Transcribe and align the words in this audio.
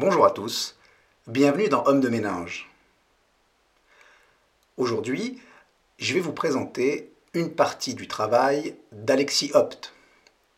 Bonjour 0.00 0.24
à 0.24 0.30
tous, 0.30 0.78
bienvenue 1.26 1.68
dans 1.68 1.84
Homme 1.84 2.00
de 2.00 2.08
ménage. 2.08 2.70
Aujourd'hui, 4.78 5.38
je 5.98 6.14
vais 6.14 6.20
vous 6.20 6.32
présenter 6.32 7.12
une 7.34 7.54
partie 7.54 7.92
du 7.92 8.08
travail 8.08 8.76
d'Alexis 8.92 9.50
Hopt, 9.52 9.92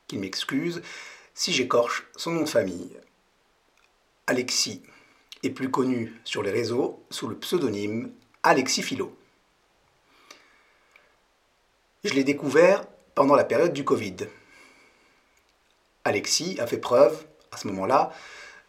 qu'il 0.07 0.21
m'excuse 0.21 0.81
si 1.35 1.53
j'écorche 1.53 2.07
son 2.15 2.31
nom 2.31 2.43
de 2.43 2.49
famille. 2.49 2.97
Alexis 4.29 4.81
est 5.43 5.51
plus 5.51 5.73
connu 5.73 6.15
sur 6.23 6.45
les 6.45 6.53
réseaux 6.53 7.03
sous 7.11 7.27
le 7.27 7.37
pseudonyme 7.37 8.13
Alexis 8.45 8.85
Philo. 8.85 9.13
Je 12.05 12.15
l'ai 12.15 12.23
découvert 12.23 12.85
pendant 13.17 13.35
la 13.35 13.43
période 13.43 13.73
du 13.73 13.85
Covid. 13.85 14.19
Alexis 16.05 16.61
a 16.61 16.69
fait 16.69 16.79
preuve, 16.79 17.27
à 17.51 17.57
ce 17.57 17.67
moment-là, 17.67 18.13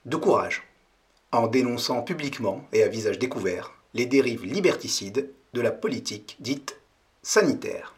de 0.06 0.18
courage, 0.18 0.64
en 1.34 1.48
dénonçant 1.48 2.04
publiquement 2.04 2.64
et 2.72 2.84
à 2.84 2.88
visage 2.88 3.18
découvert 3.18 3.74
les 3.96 4.06
dérives 4.06 4.46
liberticides 4.46 5.32
de 5.54 5.62
la 5.62 5.72
politique 5.72 6.38
dite 6.40 6.80
sanitaire. 7.24 7.96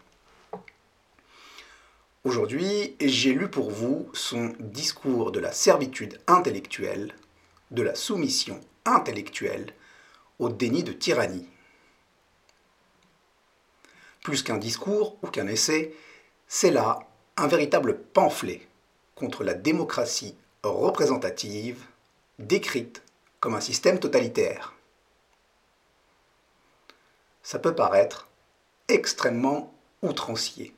Aujourd'hui, 2.24 2.96
j'ai 3.00 3.34
lu 3.34 3.50
pour 3.50 3.70
vous 3.70 4.10
son 4.14 4.54
discours 4.60 5.32
de 5.32 5.40
la 5.40 5.52
servitude 5.52 6.20
intellectuelle, 6.28 7.14
de 7.72 7.84
la 7.84 7.94
soumission 7.94 8.60
intellectuelle 8.86 9.74
au 10.40 10.50
déni 10.50 10.84
de 10.84 10.94
tyrannie. 10.94 11.48
Plus 14.24 14.44
qu'un 14.44 14.58
discours 14.58 15.18
ou 15.22 15.28
qu'un 15.28 15.48
essai, 15.48 15.94
c'est 16.48 16.72
là 16.72 17.00
un 17.38 17.48
véritable 17.48 18.00
pamphlet 18.00 18.62
contre 19.14 19.44
la 19.44 19.54
démocratie 19.54 20.36
représentative 20.64 21.84
décrite 22.40 23.05
comme 23.46 23.54
un 23.54 23.62
système 23.62 24.00
totalitaire. 24.00 24.74
Ça 27.44 27.60
peut 27.60 27.76
paraître 27.76 28.28
extrêmement 28.88 29.72
outrancier 30.02 30.74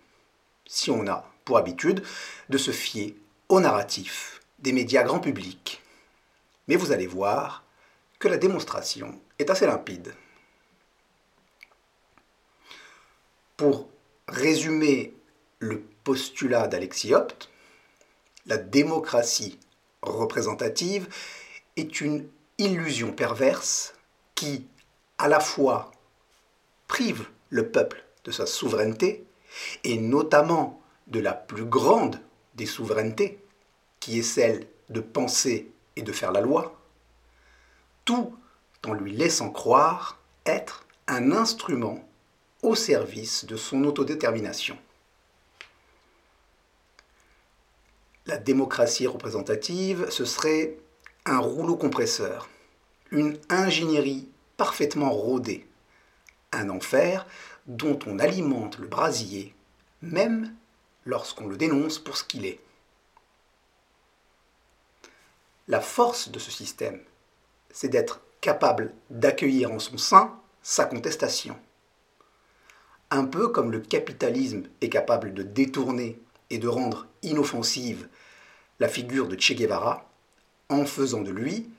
si 0.66 0.92
on 0.92 1.08
a 1.08 1.32
pour 1.46 1.58
habitude 1.58 2.04
de 2.50 2.58
se 2.58 2.72
fier 2.72 3.16
au 3.48 3.62
narratif 3.62 4.42
des 4.60 4.74
médias 4.74 5.04
grand 5.04 5.22
public. 5.22 5.82
Mais 6.68 6.76
vous 6.76 6.92
allez 6.92 7.08
voir 7.08 7.64
que 8.20 8.28
la 8.28 8.36
démonstration 8.36 9.18
est 9.40 9.50
assez 9.50 9.66
limpide. 9.66 10.14
Pour 13.56 13.88
résumer 14.28 15.14
le 15.60 15.84
postulat 16.04 16.68
d'Alexis 16.68 17.14
Hopt, 17.14 17.50
la 18.46 18.58
démocratie 18.58 19.58
représentative 20.02 21.08
est 21.78 22.02
une 22.02 22.28
illusion 22.58 23.12
perverse 23.12 23.94
qui, 24.36 24.68
à 25.18 25.28
la 25.28 25.40
fois, 25.40 25.92
prive 26.88 27.28
le 27.50 27.70
peuple 27.70 28.04
de 28.24 28.32
sa 28.32 28.46
souveraineté, 28.46 29.26
et 29.84 29.98
notamment 29.98 30.82
de 31.08 31.20
la 31.20 31.34
plus 31.34 31.66
grande 31.66 32.20
des 32.56 32.66
souverainetés, 32.66 33.40
qui 34.00 34.20
est 34.20 34.24
celle 34.24 34.68
de 34.90 35.00
penser 35.00 35.72
et 35.96 36.02
de 36.02 36.12
faire 36.12 36.32
la 36.32 36.42
loi, 36.42 36.80
tout 38.06 38.36
en 38.86 38.94
lui 38.94 39.12
laissant 39.12 39.50
croire 39.50 40.20
être 40.46 40.86
un 41.08 41.32
instrument 41.32 42.08
au 42.64 42.76
service 42.76 43.46
de 43.46 43.56
son 43.56 43.84
autodétermination. 43.84 44.78
La 48.26 48.38
démocratie 48.38 49.08
représentative, 49.08 50.10
ce 50.10 50.26
serait 50.26 50.78
rouleau 51.36 51.76
compresseur, 51.76 52.48
une 53.12 53.38
ingénierie 53.50 54.30
parfaitement 54.56 55.12
rodée, 55.12 55.68
un 56.54 56.70
enfer 56.70 57.28
dont 57.66 58.00
on 58.06 58.20
alimente 58.20 58.80
le 58.80 58.88
brasier, 58.88 59.54
même 60.02 60.54
lorsqu'on 61.06 61.48
le 61.48 61.58
dénonce 61.58 62.00
pour 62.00 62.16
ce 62.16 62.24
qu'il 62.24 62.46
est. 62.46 62.60
La 65.68 65.82
force 65.82 66.30
de 66.30 66.40
ce 66.40 66.50
système, 66.50 67.02
c'est 67.72 67.90
d'être 67.90 68.22
capable 68.40 68.94
d'accueillir 69.10 69.72
en 69.72 69.80
son 69.80 69.98
sein 69.98 70.34
sa 70.62 70.86
contestation. 70.86 71.58
Un 73.12 73.26
peu 73.26 73.50
comme 73.50 73.72
le 73.72 73.80
capitalisme 73.80 74.64
est 74.82 74.90
capable 74.90 75.34
de 75.34 75.44
détourner 75.44 76.20
et 76.50 76.58
de 76.58 76.68
rendre 76.68 77.08
inoffensive 77.22 78.08
la 78.80 78.88
figure 78.88 79.28
de 79.28 79.38
Che 79.40 79.54
Guevara 79.54 80.07
en 80.70 80.86
faisant 80.86 81.22
de 81.22 81.32
lui 81.32 81.70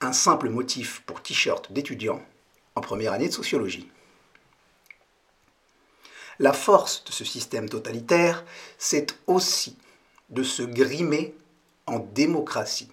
un 0.00 0.12
simple 0.12 0.48
motif 0.48 1.02
pour 1.06 1.22
t-shirt 1.22 1.72
d'étudiant 1.72 2.20
en 2.74 2.80
première 2.80 3.12
année 3.12 3.28
de 3.28 3.32
sociologie. 3.32 3.88
La 6.38 6.52
force 6.52 7.04
de 7.04 7.12
ce 7.12 7.24
système 7.24 7.68
totalitaire, 7.68 8.44
c'est 8.78 9.16
aussi 9.26 9.76
de 10.30 10.42
se 10.42 10.62
grimer 10.62 11.34
en 11.86 11.98
démocratie 11.98 12.90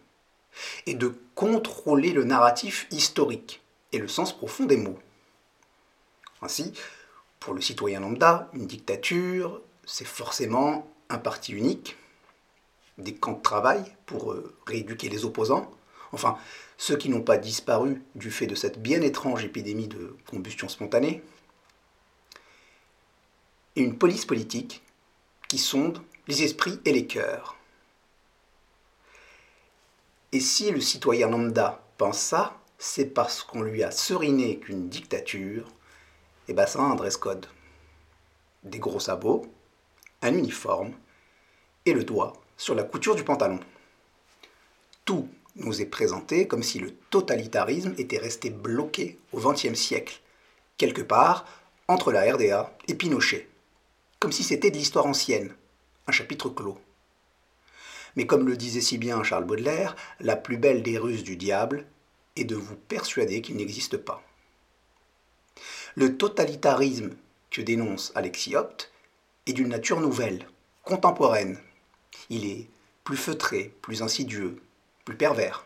et 0.85 0.93
de 0.93 1.15
contrôler 1.35 2.11
le 2.11 2.25
narratif 2.25 2.87
historique 2.91 3.61
et 3.91 3.97
le 3.97 4.07
sens 4.07 4.35
profond 4.35 4.65
des 4.65 4.77
mots. 4.77 4.99
Ainsi, 6.41 6.73
pour 7.39 7.53
le 7.53 7.61
citoyen 7.61 8.01
lambda, 8.01 8.49
une 8.53 8.67
dictature, 8.67 9.61
c'est 9.85 10.05
forcément 10.05 10.87
un 11.09 11.17
parti 11.17 11.53
unique, 11.53 11.97
des 12.99 13.15
camps 13.15 13.33
de 13.33 13.41
travail 13.41 13.83
pour 14.05 14.31
euh, 14.31 14.55
rééduquer 14.67 15.09
les 15.09 15.25
opposants, 15.25 15.71
enfin 16.11 16.37
ceux 16.77 16.97
qui 16.97 17.09
n'ont 17.09 17.21
pas 17.21 17.37
disparu 17.37 18.01
du 18.15 18.31
fait 18.31 18.47
de 18.47 18.55
cette 18.55 18.81
bien 18.81 19.01
étrange 19.01 19.43
épidémie 19.43 19.87
de 19.87 20.15
combustion 20.29 20.69
spontanée, 20.69 21.21
et 23.75 23.81
une 23.81 23.97
police 23.97 24.25
politique 24.25 24.81
qui 25.47 25.57
sonde 25.57 26.01
les 26.27 26.43
esprits 26.43 26.79
et 26.85 26.93
les 26.93 27.07
cœurs. 27.07 27.55
Et 30.31 30.39
si 30.39 30.71
le 30.71 30.79
citoyen 30.79 31.29
lambda 31.29 31.81
pense 31.97 32.19
ça, 32.19 32.57
c'est 32.77 33.07
parce 33.07 33.43
qu'on 33.43 33.61
lui 33.61 33.83
a 33.83 33.91
seriné 33.91 34.59
qu'une 34.59 34.89
dictature, 34.89 35.67
et 36.47 36.51
eh 36.51 36.53
ben 36.53 36.65
ça 36.65 36.79
a 36.79 36.83
un 36.83 36.95
dress 36.95 37.17
code. 37.17 37.45
Des 38.63 38.79
gros 38.79 38.99
sabots, 38.99 39.47
un 40.21 40.33
uniforme 40.33 40.93
et 41.85 41.93
le 41.93 42.03
doigt 42.03 42.33
sur 42.59 42.75
la 42.75 42.83
couture 42.83 43.15
du 43.15 43.23
pantalon. 43.23 43.59
Tout 45.05 45.29
nous 45.55 45.81
est 45.81 45.85
présenté 45.85 46.45
comme 46.45 46.61
si 46.61 46.77
le 46.77 46.93
totalitarisme 47.09 47.95
était 47.97 48.17
resté 48.17 48.49
bloqué 48.49 49.17
au 49.31 49.39
XXe 49.39 49.73
siècle, 49.73 50.19
quelque 50.77 51.01
part 51.01 51.45
entre 51.87 52.11
la 52.11 52.31
RDA 52.31 52.77
et 52.87 52.93
Pinochet, 52.93 53.47
comme 54.19 54.33
si 54.33 54.43
c'était 54.43 54.71
de 54.71 54.77
l'histoire 54.77 55.05
ancienne, 55.05 55.55
un 56.05 56.11
chapitre 56.11 56.49
clos. 56.49 56.77
Mais 58.15 58.27
comme 58.27 58.45
le 58.45 58.57
disait 58.57 58.81
si 58.81 58.97
bien 58.97 59.23
Charles 59.23 59.45
Baudelaire, 59.45 59.95
la 60.19 60.35
plus 60.35 60.57
belle 60.57 60.83
des 60.83 60.97
ruses 60.97 61.23
du 61.23 61.37
diable 61.37 61.85
est 62.35 62.43
de 62.43 62.55
vous 62.55 62.75
persuader 62.75 63.41
qu'il 63.41 63.55
n'existe 63.55 63.97
pas. 63.97 64.21
Le 65.95 66.17
totalitarisme 66.17 67.15
que 67.51 67.61
dénonce 67.61 68.11
Alexis 68.15 68.55
Hopt 68.57 68.91
est 69.47 69.53
d'une 69.53 69.69
nature 69.69 70.01
nouvelle, 70.01 70.45
contemporaine. 70.83 71.57
Il 72.29 72.45
est 72.45 72.67
plus 73.03 73.17
feutré, 73.17 73.73
plus 73.81 74.01
insidieux, 74.01 74.61
plus 75.05 75.15
pervers. 75.15 75.65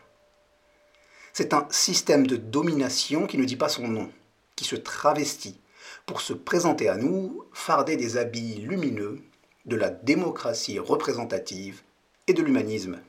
C'est 1.32 1.52
un 1.52 1.66
système 1.70 2.26
de 2.26 2.36
domination 2.36 3.26
qui 3.26 3.38
ne 3.38 3.44
dit 3.44 3.56
pas 3.56 3.68
son 3.68 3.88
nom, 3.88 4.10
qui 4.56 4.64
se 4.64 4.76
travestit 4.76 5.60
pour 6.06 6.20
se 6.20 6.32
présenter 6.32 6.88
à 6.88 6.96
nous 6.96 7.44
fardé 7.52 7.96
des 7.96 8.16
habits 8.16 8.56
lumineux 8.56 9.20
de 9.66 9.76
la 9.76 9.90
démocratie 9.90 10.78
représentative 10.78 11.82
et 12.26 12.34
de 12.34 12.42
l'humanisme. 12.42 13.00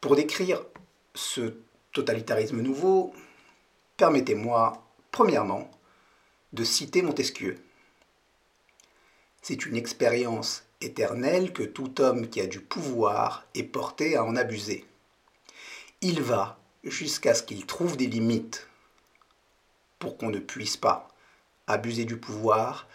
Pour 0.00 0.16
décrire 0.16 0.64
ce 1.14 1.54
totalitarisme 1.92 2.60
nouveau, 2.60 3.12
permettez-moi, 3.96 4.82
premièrement, 5.10 5.70
de 6.52 6.64
citer 6.64 7.02
Montesquieu. 7.02 7.58
C'est 9.42 9.66
une 9.66 9.76
expérience 9.76 10.64
éternelle 10.84 11.52
que 11.52 11.62
tout 11.62 12.00
homme 12.00 12.28
qui 12.28 12.40
a 12.40 12.46
du 12.46 12.60
pouvoir 12.60 13.46
est 13.54 13.62
porté 13.62 14.16
à 14.16 14.24
en 14.24 14.36
abuser. 14.36 14.84
Il 16.00 16.22
va 16.22 16.58
jusqu'à 16.84 17.34
ce 17.34 17.42
qu'il 17.42 17.66
trouve 17.66 17.96
des 17.96 18.06
limites. 18.06 18.68
Pour 19.98 20.16
qu'on 20.16 20.30
ne 20.30 20.40
puisse 20.40 20.76
pas 20.76 21.08
abuser 21.66 22.04
du 22.04 22.16
pouvoir, 22.16 22.88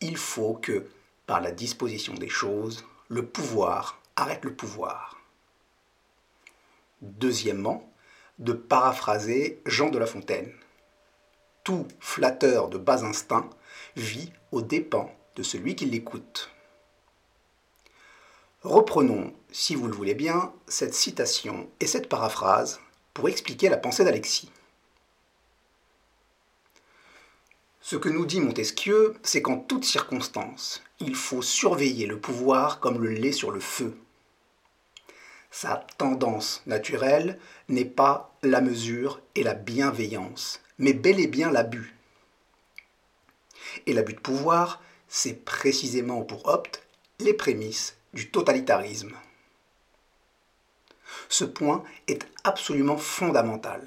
il 0.00 0.16
faut 0.16 0.54
que, 0.54 0.86
par 1.26 1.40
la 1.40 1.50
disposition 1.50 2.14
des 2.14 2.28
choses, 2.28 2.84
le 3.08 3.26
pouvoir 3.26 4.00
arrête 4.16 4.44
le 4.44 4.54
pouvoir. 4.54 5.20
Deuxièmement, 7.00 7.92
de 8.38 8.52
paraphraser 8.52 9.60
Jean 9.66 9.90
de 9.90 9.98
La 9.98 10.06
Fontaine. 10.06 10.52
Tout 11.64 11.86
flatteur 12.00 12.68
de 12.68 12.78
bas 12.78 13.04
instinct 13.04 13.48
vit 13.96 14.32
aux 14.50 14.62
dépens 14.62 15.14
de 15.36 15.42
celui 15.42 15.76
qui 15.76 15.86
l'écoute. 15.86 16.50
Reprenons, 18.64 19.32
si 19.50 19.74
vous 19.74 19.88
le 19.88 19.94
voulez 19.94 20.14
bien, 20.14 20.52
cette 20.68 20.94
citation 20.94 21.68
et 21.80 21.86
cette 21.88 22.08
paraphrase 22.08 22.78
pour 23.12 23.28
expliquer 23.28 23.68
la 23.68 23.76
pensée 23.76 24.04
d'Alexis. 24.04 24.52
Ce 27.80 27.96
que 27.96 28.08
nous 28.08 28.24
dit 28.24 28.40
Montesquieu, 28.40 29.14
c'est 29.24 29.42
qu'en 29.42 29.58
toutes 29.58 29.84
circonstances, 29.84 30.84
il 31.00 31.16
faut 31.16 31.42
surveiller 31.42 32.06
le 32.06 32.20
pouvoir 32.20 32.78
comme 32.78 33.02
le 33.02 33.10
lait 33.10 33.32
sur 33.32 33.50
le 33.50 33.58
feu. 33.58 33.96
Sa 35.50 35.84
tendance 35.98 36.62
naturelle 36.66 37.40
n'est 37.68 37.84
pas 37.84 38.32
la 38.44 38.60
mesure 38.60 39.20
et 39.34 39.42
la 39.42 39.54
bienveillance, 39.54 40.60
mais 40.78 40.92
bel 40.92 41.18
et 41.18 41.26
bien 41.26 41.50
l'abus. 41.50 41.96
Et 43.86 43.92
l'abus 43.92 44.14
de 44.14 44.20
pouvoir, 44.20 44.80
c'est 45.08 45.44
précisément 45.44 46.22
pour 46.22 46.46
Opte 46.46 46.86
les 47.18 47.34
prémices 47.34 47.96
du 48.12 48.30
totalitarisme. 48.30 49.12
Ce 51.28 51.44
point 51.44 51.82
est 52.08 52.26
absolument 52.44 52.98
fondamental. 52.98 53.86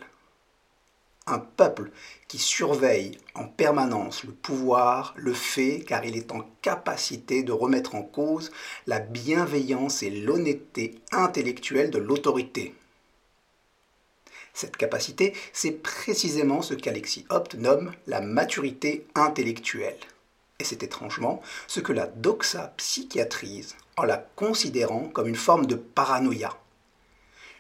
Un 1.28 1.40
peuple 1.40 1.92
qui 2.28 2.38
surveille 2.38 3.20
en 3.34 3.46
permanence 3.46 4.24
le 4.24 4.32
pouvoir 4.32 5.14
le 5.16 5.34
fait 5.34 5.84
car 5.88 6.06
il 6.06 6.16
est 6.16 6.32
en 6.32 6.42
capacité 6.62 7.42
de 7.42 7.52
remettre 7.52 7.96
en 7.96 8.04
cause 8.04 8.52
la 8.86 9.00
bienveillance 9.00 10.04
et 10.04 10.12
l'honnêteté 10.12 10.96
intellectuelle 11.12 11.90
de 11.90 11.98
l'autorité. 11.98 12.76
Cette 14.54 14.78
capacité, 14.78 15.34
c'est 15.52 15.72
précisément 15.72 16.62
ce 16.62 16.76
qu'Alexis 16.76 17.26
Hopt 17.30 17.56
nomme 17.56 17.92
la 18.08 18.22
maturité 18.22 19.06
intellectuelle. 19.14 20.00
Et 20.60 20.64
c'est 20.64 20.84
étrangement 20.84 21.42
ce 21.68 21.80
que 21.80 21.92
la 21.92 22.08
doxa 22.08 22.74
psychiatrise 22.78 23.76
en 23.98 24.04
la 24.04 24.18
considérant 24.18 25.10
comme 25.10 25.28
une 25.28 25.36
forme 25.36 25.66
de 25.66 25.76
paranoïa. 25.76 26.58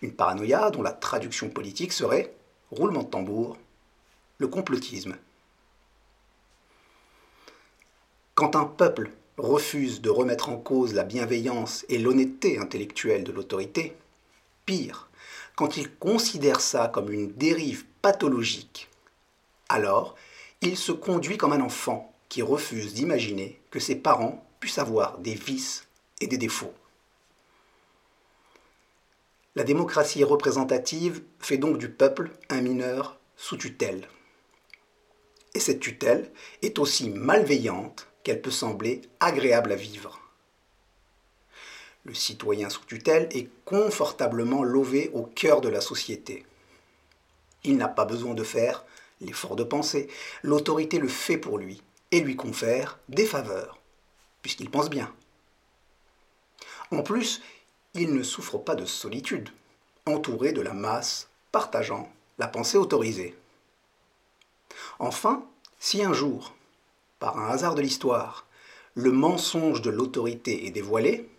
Une 0.01 0.13
paranoïa 0.13 0.69
dont 0.71 0.81
la 0.81 0.92
traduction 0.92 1.50
politique 1.50 1.94
serait 1.94 2.33
roulement 2.71 3.03
de 3.03 3.09
tambour, 3.09 3.57
le 4.38 4.47
complotisme. 4.47 5.18
Quand 8.33 8.56
un 8.56 8.65
peuple 8.65 9.12
refuse 9.38 10.01
de 10.01 10.09
remettre 10.09 10.50
en 10.50 10.57
cause 10.57 10.94
la 10.94 11.03
bienveillance 11.03 11.86
et 11.89 11.98
l'honnêteté 11.98 12.59
intellectuelle 12.59 13.24
de 13.24 13.31
l'autorité, 13.31 13.95
pire, 14.65 15.09
quand 15.56 15.77
il 15.77 15.94
considère 15.95 16.59
ça 16.62 16.88
comme 16.88 17.12
une 17.12 17.31
dérive 17.33 17.86
pathologique, 18.01 18.89
alors 19.69 20.15
il 20.62 20.77
se 20.77 20.91
conduit 20.91 21.38
comme 21.38 21.53
un 21.53 21.62
enfant 21.62 22.13
qui 22.36 22.42
refuse 22.42 22.94
d'imaginer 22.94 23.62
que 23.72 23.80
ses 23.80 23.96
parents 23.96 24.46
puissent 24.60 24.78
avoir 24.78 25.20
des 25.20 25.36
vices 25.36 25.88
et 26.20 26.28
des 26.28 26.38
défauts. 26.38 26.74
La 29.56 29.64
démocratie 29.64 30.26
représentative 30.26 31.24
fait 31.40 31.58
donc 31.58 31.78
du 31.78 31.90
peuple 31.90 32.34
un 32.50 32.60
mineur 32.60 33.18
sous 33.38 33.56
tutelle. 33.56 34.10
Et 35.54 35.62
cette 35.62 35.80
tutelle 35.80 36.30
est 36.62 36.78
aussi 36.78 37.10
malveillante 37.10 38.10
qu'elle 38.22 38.42
peut 38.42 38.52
sembler 38.52 39.00
agréable 39.22 39.72
à 39.72 39.78
vivre. 39.78 40.20
Le 42.04 42.14
citoyen 42.14 42.70
sous 42.70 42.84
tutelle 42.84 43.30
est 43.32 43.48
confortablement 43.64 44.66
lové 44.66 45.10
au 45.14 45.24
cœur 45.24 45.62
de 45.62 45.70
la 45.70 45.80
société. 45.80 46.46
Il 47.64 47.78
n'a 47.78 47.88
pas 47.88 48.04
besoin 48.04 48.34
de 48.34 48.44
faire 48.44 48.84
l'effort 49.22 49.56
de 49.56 49.64
penser, 49.64 50.10
l'autorité 50.44 51.00
le 51.00 51.08
fait 51.08 51.38
pour 51.38 51.58
lui 51.58 51.82
et 52.15 52.21
lui 52.21 52.38
confère 52.38 52.97
des 53.09 53.25
faveurs, 53.25 53.77
puisqu'il 54.41 54.69
pense 54.69 54.89
bien. 54.89 55.13
En 56.91 57.03
plus, 57.03 57.41
il 57.94 58.13
ne 58.13 58.23
souffre 58.23 58.57
pas 58.57 58.75
de 58.75 58.85
solitude, 58.85 59.50
entouré 60.06 60.53
de 60.53 60.62
la 60.62 60.71
masse, 60.71 61.27
partageant 61.51 62.09
la 62.38 62.47
pensée 62.47 62.77
autorisée. 62.77 63.35
Enfin, 64.97 65.45
si 65.77 66.03
un 66.06 66.13
jour, 66.13 66.56
par 67.19 67.38
un 67.38 67.50
hasard 67.50 67.75
de 67.75 67.81
l'histoire, 67.81 68.47
le 68.94 69.12
mensonge 69.12 69.81
de 69.81 69.89
l'autorité 69.89 70.67
est 70.67 70.71
dévoilé, 70.71 71.29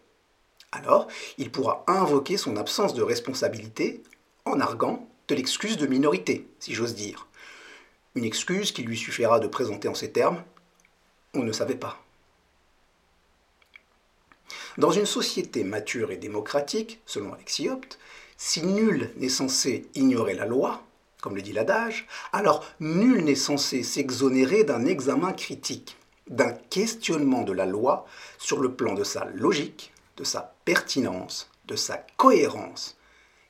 alors 0.72 1.08
il 1.38 1.50
pourra 1.50 1.84
invoquer 1.86 2.36
son 2.36 2.58
absence 2.58 2.92
de 2.92 3.02
responsabilité 3.02 4.02
en 4.44 4.60
arguant 4.60 5.08
de 5.28 5.34
l'excuse 5.34 5.78
de 5.78 5.86
minorité, 5.86 6.46
si 6.60 6.74
j'ose 6.74 6.94
dire. 6.94 7.28
Une 8.14 8.24
excuse 8.24 8.72
qui 8.72 8.82
lui 8.82 8.98
suffira 8.98 9.40
de 9.40 9.46
présenter 9.46 9.88
en 9.88 9.94
ces 9.94 10.12
termes 10.12 10.44
Ne 11.42 11.52
savait 11.52 11.76
pas. 11.76 12.02
Dans 14.78 14.90
une 14.90 15.06
société 15.06 15.64
mature 15.64 16.10
et 16.10 16.16
démocratique, 16.16 17.00
selon 17.06 17.32
Alexiopte, 17.32 17.98
si 18.36 18.62
nul 18.62 19.10
n'est 19.16 19.30
censé 19.30 19.86
ignorer 19.94 20.34
la 20.34 20.44
loi, 20.44 20.82
comme 21.22 21.36
le 21.36 21.42
dit 21.42 21.52
l'adage, 21.52 22.06
alors 22.32 22.64
nul 22.80 23.24
n'est 23.24 23.34
censé 23.34 23.82
s'exonérer 23.82 24.64
d'un 24.64 24.84
examen 24.84 25.32
critique, 25.32 25.96
d'un 26.28 26.52
questionnement 26.52 27.42
de 27.42 27.52
la 27.52 27.64
loi 27.64 28.06
sur 28.38 28.60
le 28.60 28.74
plan 28.74 28.94
de 28.94 29.04
sa 29.04 29.24
logique, 29.26 29.92
de 30.16 30.24
sa 30.24 30.54
pertinence, 30.64 31.50
de 31.66 31.76
sa 31.76 32.04
cohérence 32.16 32.98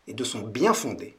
et 0.06 0.14
de 0.14 0.24
son 0.24 0.42
bien 0.42 0.74
fondé. 0.74 1.16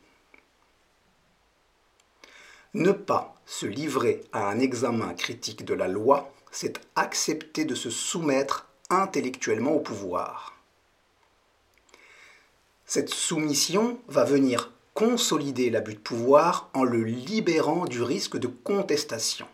Ne 2.73 2.91
pas 2.91 3.35
se 3.45 3.65
livrer 3.65 4.21
à 4.31 4.49
un 4.49 4.59
examen 4.59 5.13
critique 5.13 5.65
de 5.65 5.73
la 5.73 5.87
loi, 5.87 6.31
c'est 6.59 6.81
accepter 6.95 7.65
de 7.65 7.75
se 7.75 7.91
soumettre 7.91 8.67
intellectuellement 8.89 9.73
au 9.73 9.79
pouvoir. 9.79 10.57
Cette 12.87 13.11
soumission 13.11 13.99
va 14.07 14.23
venir 14.23 14.71
consolider 14.95 15.69
l'abus 15.69 15.93
de 15.93 15.99
pouvoir 15.99 16.71
en 16.73 16.83
le 16.83 17.03
libérant 17.03 17.85
du 17.85 18.01
risque 18.01 18.37
de 18.37 18.47
contestation. 18.47 19.47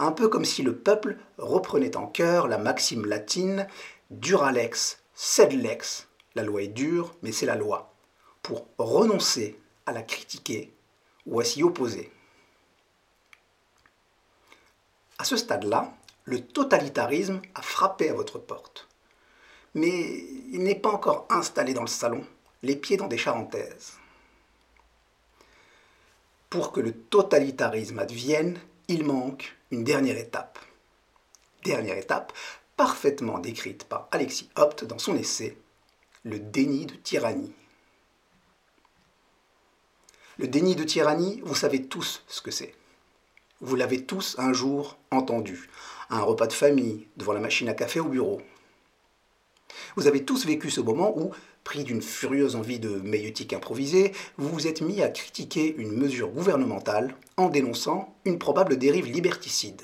Un 0.00 0.10
peu 0.10 0.26
comme 0.26 0.44
si 0.44 0.64
le 0.64 0.74
peuple 0.74 1.16
reprenait 1.38 1.96
en 1.96 2.08
cœur 2.08 2.48
la 2.48 2.58
maxime 2.58 3.06
latine 3.06 3.68
Duralex, 4.10 4.98
sed 5.14 5.52
lex. 5.52 6.08
La 6.34 6.42
loi 6.42 6.62
est 6.62 6.74
dure, 6.74 7.14
mais 7.22 7.30
c'est 7.30 7.46
la 7.46 7.54
loi. 7.54 7.94
Pour 8.42 8.66
renoncer 8.78 9.60
à 9.86 9.92
la 9.92 10.02
critiquer 10.02 10.74
ou 11.24 11.38
à 11.38 11.44
s'y 11.44 11.62
opposer. 11.62 12.10
À 15.18 15.24
ce 15.24 15.36
stade-là, 15.36 15.94
le 16.24 16.40
totalitarisme 16.40 17.42
a 17.54 17.62
frappé 17.62 18.08
à 18.10 18.14
votre 18.14 18.38
porte. 18.38 18.88
Mais 19.74 20.24
il 20.52 20.62
n'est 20.62 20.74
pas 20.74 20.90
encore 20.90 21.26
installé 21.30 21.74
dans 21.74 21.82
le 21.82 21.86
salon, 21.88 22.24
les 22.62 22.76
pieds 22.76 22.96
dans 22.96 23.08
des 23.08 23.18
charentaises. 23.18 23.94
Pour 26.50 26.72
que 26.72 26.80
le 26.80 26.92
totalitarisme 26.92 27.98
advienne, 27.98 28.60
il 28.88 29.04
manque 29.04 29.56
une 29.70 29.84
dernière 29.84 30.18
étape. 30.18 30.58
Dernière 31.64 31.96
étape 31.96 32.32
parfaitement 32.76 33.38
décrite 33.38 33.84
par 33.84 34.08
Alexis 34.10 34.50
Hopt 34.56 34.84
dans 34.84 34.98
son 34.98 35.16
essai 35.16 35.56
Le 36.24 36.38
déni 36.38 36.86
de 36.86 36.94
tyrannie. 36.94 37.54
Le 40.38 40.48
déni 40.48 40.74
de 40.76 40.84
tyrannie, 40.84 41.40
vous 41.44 41.54
savez 41.54 41.86
tous 41.86 42.22
ce 42.26 42.42
que 42.42 42.50
c'est. 42.50 42.74
Vous 43.60 43.76
l'avez 43.76 44.04
tous 44.04 44.36
un 44.38 44.52
jour 44.52 44.98
entendu, 45.10 45.70
un 46.12 46.22
repas 46.22 46.46
de 46.46 46.52
famille, 46.52 47.06
devant 47.16 47.32
la 47.32 47.40
machine 47.40 47.68
à 47.68 47.74
café 47.74 48.00
au 48.00 48.08
bureau. 48.08 48.40
Vous 49.96 50.06
avez 50.06 50.24
tous 50.24 50.46
vécu 50.46 50.70
ce 50.70 50.80
moment 50.80 51.18
où, 51.18 51.30
pris 51.64 51.84
d'une 51.84 52.02
furieuse 52.02 52.56
envie 52.56 52.78
de 52.78 53.00
méutique 53.00 53.52
improvisée, 53.52 54.12
vous 54.36 54.48
vous 54.48 54.66
êtes 54.66 54.82
mis 54.82 55.02
à 55.02 55.08
critiquer 55.08 55.74
une 55.76 55.92
mesure 55.92 56.28
gouvernementale 56.28 57.14
en 57.36 57.48
dénonçant 57.48 58.14
une 58.24 58.38
probable 58.38 58.76
dérive 58.76 59.06
liberticide. 59.06 59.82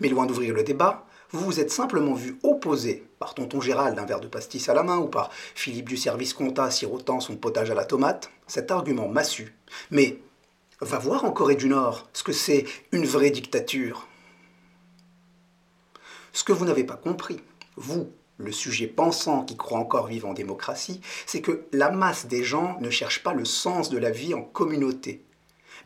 Mais 0.00 0.08
loin 0.08 0.26
d'ouvrir 0.26 0.54
le 0.54 0.62
débat, 0.62 1.06
vous 1.30 1.44
vous 1.44 1.60
êtes 1.60 1.70
simplement 1.70 2.14
vu 2.14 2.38
opposer 2.42 3.04
par 3.18 3.34
tonton 3.34 3.60
Gérald 3.60 3.96
d'un 3.96 4.04
verre 4.04 4.20
de 4.20 4.26
pastis 4.26 4.68
à 4.68 4.74
la 4.74 4.82
main 4.82 4.98
ou 4.98 5.06
par 5.06 5.30
Philippe 5.54 5.88
du 5.88 5.96
service 5.96 6.34
compta 6.34 6.70
sirotant 6.70 7.20
son 7.20 7.36
potage 7.36 7.70
à 7.70 7.74
la 7.74 7.84
tomate, 7.84 8.30
cet 8.46 8.70
argument 8.70 9.08
massu. 9.08 9.54
Mais 9.90 10.18
Va 10.80 10.98
voir 10.98 11.26
en 11.26 11.30
Corée 11.30 11.56
du 11.56 11.68
Nord 11.68 12.08
ce 12.14 12.22
que 12.22 12.32
c'est 12.32 12.64
une 12.90 13.04
vraie 13.04 13.30
dictature. 13.30 14.08
Ce 16.32 16.44
que 16.44 16.52
vous 16.52 16.64
n'avez 16.64 16.84
pas 16.84 16.96
compris, 16.96 17.40
vous, 17.76 18.10
le 18.38 18.52
sujet 18.52 18.86
pensant 18.86 19.44
qui 19.44 19.56
croit 19.56 19.78
encore 19.78 20.06
vivre 20.06 20.28
en 20.28 20.34
démocratie, 20.34 21.00
c'est 21.26 21.40
que 21.40 21.64
la 21.72 21.90
masse 21.90 22.26
des 22.26 22.44
gens 22.44 22.78
ne 22.80 22.90
cherche 22.90 23.22
pas 23.22 23.34
le 23.34 23.44
sens 23.44 23.90
de 23.90 23.98
la 23.98 24.10
vie 24.10 24.34
en 24.34 24.42
communauté, 24.42 25.22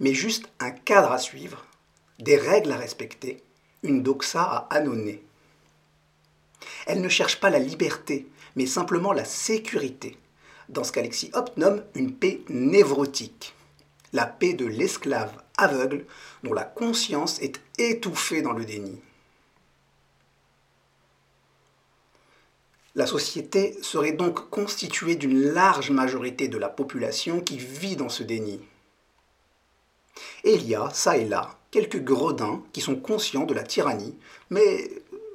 mais 0.00 0.14
juste 0.14 0.48
un 0.60 0.70
cadre 0.70 1.12
à 1.12 1.18
suivre, 1.18 1.66
des 2.18 2.36
règles 2.36 2.72
à 2.72 2.76
respecter, 2.76 3.42
une 3.82 4.02
doxa 4.02 4.42
à 4.42 4.74
annonner. 4.74 5.22
Elle 6.86 7.00
ne 7.00 7.08
cherche 7.08 7.40
pas 7.40 7.50
la 7.50 7.58
liberté, 7.58 8.26
mais 8.56 8.66
simplement 8.66 9.12
la 9.12 9.24
sécurité, 9.24 10.16
dans 10.68 10.84
ce 10.84 10.92
qu'Alexis 10.92 11.30
Hopt 11.34 11.56
nomme 11.56 11.82
une 11.94 12.14
paix 12.14 12.40
névrotique 12.48 13.54
la 14.14 14.26
paix 14.26 14.54
de 14.54 14.64
l'esclave 14.64 15.32
aveugle 15.58 16.06
dont 16.44 16.54
la 16.54 16.64
conscience 16.64 17.42
est 17.42 17.60
étouffée 17.78 18.42
dans 18.42 18.52
le 18.52 18.64
déni. 18.64 19.02
La 22.96 23.06
société 23.06 23.76
serait 23.82 24.12
donc 24.12 24.50
constituée 24.50 25.16
d'une 25.16 25.52
large 25.52 25.90
majorité 25.90 26.46
de 26.46 26.58
la 26.58 26.68
population 26.68 27.40
qui 27.40 27.58
vit 27.58 27.96
dans 27.96 28.08
ce 28.08 28.22
déni. 28.22 28.60
Et 30.44 30.54
il 30.54 30.68
y 30.68 30.76
a, 30.76 30.90
ça 30.90 31.16
et 31.16 31.24
là, 31.24 31.58
quelques 31.72 32.02
gredins 32.02 32.62
qui 32.72 32.80
sont 32.80 32.94
conscients 32.94 33.46
de 33.46 33.54
la 33.54 33.64
tyrannie, 33.64 34.16
mais 34.50 34.90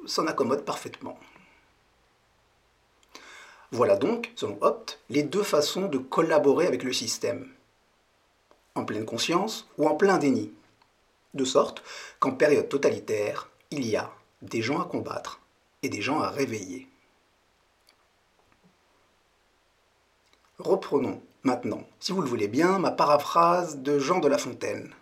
s'en 0.06 0.26
accommodent 0.26 0.64
parfaitement. 0.64 1.18
Voilà 3.72 3.96
donc, 3.96 4.32
selon 4.36 4.56
Hopt, 4.62 4.98
les 5.10 5.22
deux 5.22 5.42
façons 5.42 5.86
de 5.86 5.98
collaborer 5.98 6.66
avec 6.66 6.82
le 6.82 6.92
système. 6.92 7.46
En 8.74 8.84
pleine 8.84 9.04
conscience 9.04 9.68
ou 9.76 9.86
en 9.86 9.94
plein 9.94 10.18
déni. 10.18 10.52
De 11.34 11.44
sorte 11.44 11.82
qu'en 12.18 12.32
période 12.32 12.68
totalitaire, 12.68 13.50
il 13.70 13.86
y 13.86 13.96
a 13.96 14.10
des 14.42 14.62
gens 14.62 14.80
à 14.80 14.86
combattre 14.86 15.40
et 15.82 15.88
des 15.88 16.02
gens 16.02 16.20
à 16.20 16.30
réveiller. 16.30 16.89
Reprenons 20.60 21.22
maintenant, 21.42 21.86
si 22.00 22.12
vous 22.12 22.20
le 22.20 22.28
voulez 22.28 22.48
bien, 22.48 22.78
ma 22.78 22.90
paraphrase 22.90 23.78
de 23.78 23.98
Jean 23.98 24.18
de 24.18 24.28
La 24.28 24.36
Fontaine. 24.36 24.94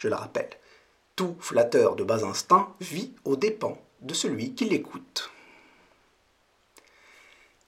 Je 0.00 0.08
la 0.08 0.16
rappelle. 0.16 0.50
Tout 1.14 1.36
flatteur 1.38 1.94
de 1.94 2.02
bas 2.02 2.24
instinct 2.24 2.74
vit 2.80 3.14
aux 3.24 3.36
dépens 3.36 3.78
de 4.00 4.14
celui 4.14 4.54
qui 4.54 4.64
l'écoute. 4.64 5.30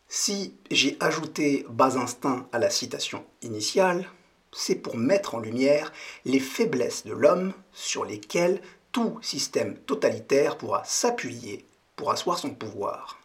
Si 0.08 0.54
j'ai 0.72 0.96
ajouté 0.98 1.64
bas 1.70 1.96
instinct 1.96 2.48
à 2.50 2.58
la 2.58 2.70
citation 2.70 3.24
initiale, 3.42 4.10
c'est 4.50 4.74
pour 4.74 4.96
mettre 4.96 5.36
en 5.36 5.38
lumière 5.38 5.92
les 6.24 6.40
faiblesses 6.40 7.04
de 7.04 7.12
l'homme 7.12 7.52
sur 7.72 8.04
lesquelles 8.04 8.60
tout 8.90 9.20
système 9.22 9.76
totalitaire 9.78 10.58
pourra 10.58 10.82
s'appuyer 10.84 11.64
pour 11.94 12.10
asseoir 12.10 12.38
son 12.38 12.50
pouvoir. 12.50 13.19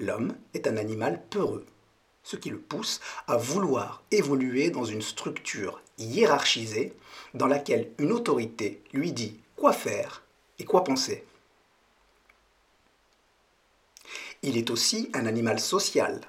L'homme 0.00 0.36
est 0.54 0.68
un 0.68 0.76
animal 0.76 1.20
peureux, 1.28 1.66
ce 2.22 2.36
qui 2.36 2.50
le 2.50 2.58
pousse 2.58 3.00
à 3.26 3.36
vouloir 3.36 4.04
évoluer 4.12 4.70
dans 4.70 4.84
une 4.84 5.02
structure 5.02 5.82
hiérarchisée 5.98 6.92
dans 7.34 7.48
laquelle 7.48 7.90
une 7.98 8.12
autorité 8.12 8.80
lui 8.92 9.12
dit 9.12 9.40
quoi 9.56 9.72
faire 9.72 10.22
et 10.60 10.64
quoi 10.64 10.84
penser. 10.84 11.24
Il 14.42 14.56
est 14.56 14.70
aussi 14.70 15.10
un 15.14 15.26
animal 15.26 15.58
social, 15.58 16.20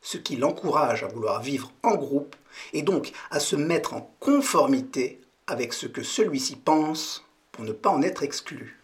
ce 0.00 0.16
qui 0.16 0.36
l'encourage 0.36 1.02
à 1.02 1.08
vouloir 1.08 1.42
vivre 1.42 1.72
en 1.82 1.96
groupe 1.96 2.36
et 2.72 2.82
donc 2.82 3.10
à 3.32 3.40
se 3.40 3.56
mettre 3.56 3.94
en 3.94 4.14
conformité 4.20 5.20
avec 5.48 5.72
ce 5.72 5.86
que 5.86 6.04
celui-ci 6.04 6.54
pense 6.54 7.24
pour 7.50 7.64
ne 7.64 7.72
pas 7.72 7.90
en 7.90 8.02
être 8.02 8.22
exclu. 8.22 8.77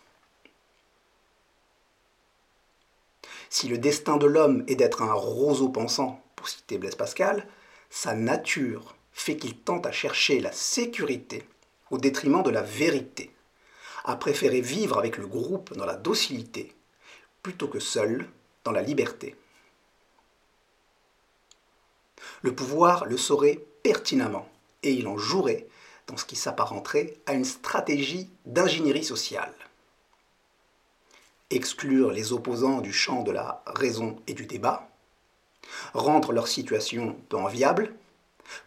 Si 3.54 3.68
le 3.68 3.78
destin 3.78 4.16
de 4.16 4.26
l'homme 4.26 4.64
est 4.66 4.75
d'être 4.75 5.00
un 5.00 5.12
roseau 5.12 5.68
pensant, 5.68 6.20
pour 6.34 6.49
citer 6.49 6.76
Blaise 6.76 6.96
Pascal, 6.96 7.46
sa 7.88 8.12
nature 8.12 8.96
fait 9.12 9.37
qu'il 9.37 9.56
tente 9.56 9.87
à 9.87 9.92
chercher 9.92 10.40
la 10.40 10.50
sécurité 10.50 11.46
au 11.92 11.99
détriment 11.99 12.42
de 12.42 12.50
la 12.50 12.62
vérité, 12.62 13.30
à 14.04 14.16
préférer 14.16 14.61
vivre 14.61 14.99
avec 14.99 15.18
le 15.18 15.28
groupe 15.28 15.73
dans 15.75 15.87
la 15.87 15.94
docilité, 15.94 16.75
plutôt 17.44 17.68
que 17.68 17.78
seul 17.78 18.28
dans 18.64 18.73
la 18.73 18.82
liberté. 18.82 19.37
Le 22.42 22.56
pouvoir 22.56 23.04
le 23.04 23.16
saurait 23.16 23.64
pertinemment, 23.84 24.49
et 24.82 24.90
il 24.90 25.06
en 25.06 25.16
jouerait 25.16 25.68
dans 26.08 26.16
ce 26.16 26.25
qui 26.25 26.34
s'apparenterait 26.34 27.18
à 27.26 27.34
une 27.34 27.44
stratégie 27.44 28.28
d'ingénierie 28.46 29.04
sociale. 29.04 29.54
Exclure 31.54 32.11
les 32.11 32.32
opposants 32.32 32.80
du 32.80 32.92
champ 32.92 33.23
de 33.23 33.30
la 33.30 33.62
raison 33.64 34.16
et 34.26 34.34
du 34.34 34.44
débat, 34.44 34.88
rendre 35.92 36.32
leur 36.32 36.49
situation 36.49 37.16
peu 37.28 37.37
enviable, 37.37 37.94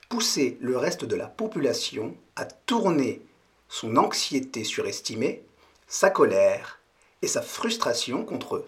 pousser 0.07 0.57
le 0.61 0.77
reste 0.77 1.03
de 1.03 1.17
la 1.17 1.27
population 1.27 2.15
à 2.37 2.45
tourner 2.45 3.21
son 3.67 3.97
anxiété 3.97 4.63
surestimée, 4.63 5.43
sa 5.85 6.09
colère 6.09 6.79
et 7.21 7.27
sa 7.27 7.41
frustration 7.41 8.23
contre 8.23 8.55
eux. 8.55 8.65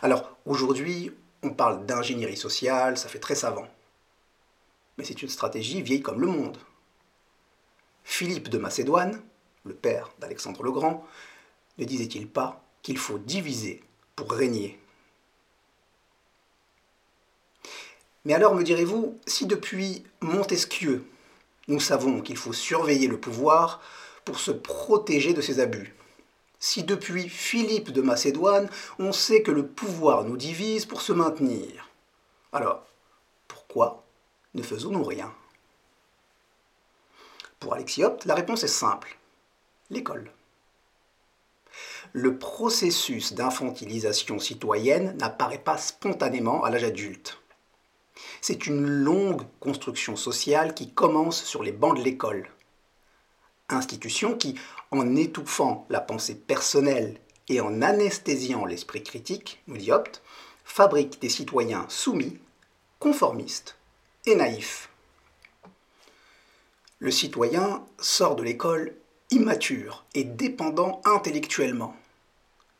Alors 0.00 0.36
aujourd'hui, 0.46 1.12
on 1.42 1.50
parle 1.50 1.86
d'ingénierie 1.86 2.36
sociale, 2.36 2.96
ça 2.96 3.08
fait 3.08 3.18
très 3.18 3.34
savant. 3.34 3.66
Mais 4.96 5.02
c'est 5.02 5.22
une 5.22 5.28
stratégie 5.28 5.82
vieille 5.82 6.02
comme 6.02 6.20
le 6.20 6.28
monde. 6.28 6.58
Philippe 8.04 8.48
de 8.48 8.58
Macédoine, 8.58 9.20
le 9.64 9.74
père 9.74 10.10
d'Alexandre 10.18 10.62
le 10.62 10.72
Grand, 10.72 11.06
ne 11.78 11.84
disait-il 11.84 12.28
pas 12.28 12.62
qu'il 12.82 12.98
faut 12.98 13.18
diviser 13.18 13.82
pour 14.16 14.32
régner? 14.32 14.78
Mais 18.24 18.34
alors 18.34 18.54
me 18.54 18.62
direz-vous, 18.62 19.18
si 19.26 19.46
depuis 19.46 20.04
Montesquieu, 20.20 21.04
nous 21.68 21.80
savons 21.80 22.20
qu'il 22.20 22.36
faut 22.36 22.52
surveiller 22.52 23.06
le 23.06 23.20
pouvoir 23.20 23.80
pour 24.24 24.40
se 24.40 24.50
protéger 24.50 25.32
de 25.34 25.40
ses 25.40 25.60
abus, 25.60 25.94
si 26.60 26.82
depuis 26.82 27.28
Philippe 27.28 27.92
de 27.92 28.02
Macédoine, 28.02 28.68
on 28.98 29.12
sait 29.12 29.42
que 29.42 29.52
le 29.52 29.66
pouvoir 29.66 30.24
nous 30.24 30.36
divise 30.36 30.86
pour 30.86 31.02
se 31.02 31.12
maintenir, 31.12 31.88
alors 32.52 32.84
pourquoi 33.46 34.04
ne 34.54 34.62
faisons-nous 34.62 35.04
rien? 35.04 35.32
Pour 37.60 37.74
Alexiopt, 37.74 38.24
la 38.24 38.34
réponse 38.34 38.64
est 38.64 38.68
simple. 38.68 39.17
L'école. 39.90 40.30
Le 42.12 42.38
processus 42.38 43.32
d'infantilisation 43.32 44.38
citoyenne 44.38 45.16
n'apparaît 45.16 45.62
pas 45.62 45.78
spontanément 45.78 46.64
à 46.64 46.70
l'âge 46.70 46.84
adulte. 46.84 47.38
C'est 48.40 48.66
une 48.66 48.86
longue 48.86 49.42
construction 49.60 50.16
sociale 50.16 50.74
qui 50.74 50.90
commence 50.92 51.42
sur 51.42 51.62
les 51.62 51.72
bancs 51.72 51.96
de 51.96 52.02
l'école. 52.02 52.50
Institution 53.68 54.36
qui, 54.36 54.54
en 54.90 55.16
étouffant 55.16 55.86
la 55.90 56.00
pensée 56.00 56.34
personnelle 56.34 57.18
et 57.48 57.60
en 57.60 57.82
anesthésiant 57.82 58.64
l'esprit 58.64 59.02
critique, 59.02 59.62
nous 59.66 59.78
fabrique 60.64 61.20
des 61.20 61.28
citoyens 61.28 61.86
soumis, 61.88 62.38
conformistes 62.98 63.76
et 64.26 64.34
naïfs. 64.34 64.90
Le 66.98 67.10
citoyen 67.10 67.84
sort 67.98 68.36
de 68.36 68.42
l'école 68.42 68.94
immature 69.30 70.04
et 70.14 70.24
dépendant 70.24 71.00
intellectuellement, 71.04 71.94